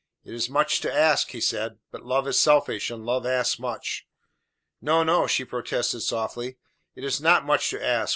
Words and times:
"It 0.23 0.33
is 0.33 0.49
much 0.49 0.81
to 0.81 0.91
ask," 0.91 1.29
he 1.29 1.39
said. 1.39 1.77
"But 1.91 2.03
love 2.03 2.27
is 2.27 2.39
selfish, 2.39 2.89
and 2.89 3.05
love 3.05 3.23
asks 3.23 3.59
much." 3.59 4.07
"No, 4.81 5.03
no," 5.03 5.27
she 5.27 5.45
protested 5.45 6.01
softly, 6.01 6.57
"it 6.95 7.03
is 7.03 7.21
not 7.21 7.45
much 7.45 7.69
to 7.69 7.85
ask. 7.85 8.09